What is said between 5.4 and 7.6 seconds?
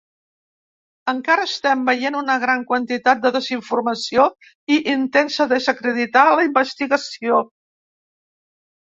de desacreditar la investigació.